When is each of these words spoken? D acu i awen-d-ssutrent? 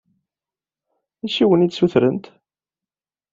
D 1.21 1.23
acu 1.25 1.39
i 1.41 1.43
awen-d-ssutrent? 1.43 2.25